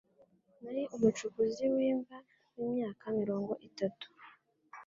Nari 0.61 0.83
umucukuzi 0.95 1.63
w'imva 1.73 2.17
wimyaka 2.55 3.05
mirongo 3.19 3.51
itatu. 3.67 4.07